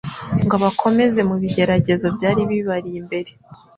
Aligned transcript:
ngo 0.43 0.53
abakomeze 0.59 1.19
mu 1.29 1.35
bigeragezo 1.41 2.05
byari 2.15 2.41
bibari 2.51 2.89
imbere, 2.99 3.31